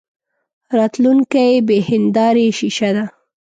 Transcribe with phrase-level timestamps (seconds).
[0.77, 3.05] راتلونکې بې هیندارې شیشه ده.